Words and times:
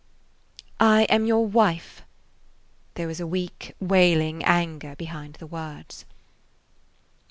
"I 0.79 1.03
am 1.09 1.25
your 1.27 1.45
wife." 1.45 2.01
There 2.95 3.05
was 3.05 3.19
a 3.19 3.27
weak, 3.27 3.75
wailing 3.79 4.43
anger 4.43 4.95
behind 4.95 5.35
the 5.35 5.45
words. 5.45 6.05